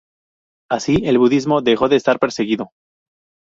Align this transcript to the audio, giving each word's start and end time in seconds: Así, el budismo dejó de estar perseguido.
Así, 0.67 0.95
el 1.03 1.19
budismo 1.19 1.61
dejó 1.61 1.87
de 1.87 1.97
estar 1.97 2.17
perseguido. 2.17 2.71